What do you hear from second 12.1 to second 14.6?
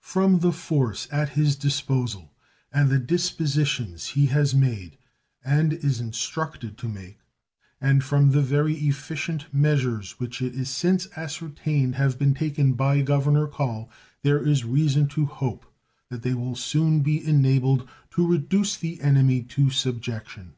been taken by Governor Call, there